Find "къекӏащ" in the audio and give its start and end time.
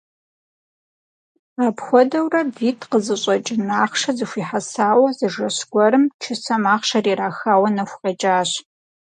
8.01-8.51